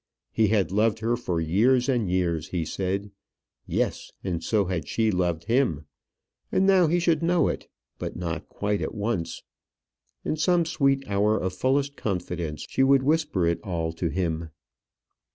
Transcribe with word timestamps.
He 0.31 0.47
had 0.47 0.71
loved 0.71 0.97
her 0.97 1.15
for 1.15 1.39
years 1.39 1.87
and 1.87 2.09
years, 2.09 2.47
he 2.47 2.65
said. 2.65 3.11
Yes, 3.67 4.11
and 4.23 4.43
so 4.43 4.65
had 4.65 4.87
she 4.87 5.11
loved 5.11 5.43
him; 5.43 5.85
and 6.51 6.65
now 6.65 6.87
he 6.87 6.97
should 6.99 7.21
know 7.21 7.47
it. 7.49 7.67
But 7.99 8.15
not 8.15 8.49
quite 8.49 8.81
at 8.81 8.95
once 8.95 9.43
in 10.25 10.37
some 10.37 10.65
sweet 10.65 11.07
hour 11.07 11.37
of 11.37 11.53
fullest 11.53 11.97
confidence 11.97 12.65
she 12.67 12.81
would 12.81 13.03
whisper 13.03 13.45
it 13.45 13.61
all 13.61 13.93
to 13.93 14.07
him. 14.09 14.49